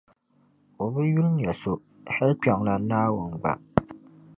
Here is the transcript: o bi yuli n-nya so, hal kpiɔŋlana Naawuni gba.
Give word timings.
o 0.83 0.83
bi 0.93 1.01
yuli 1.13 1.29
n-nya 1.31 1.53
so, 1.61 1.73
hal 2.15 2.29
kpiɔŋlana 2.39 2.85
Naawuni 2.89 3.37
gba. 3.41 3.51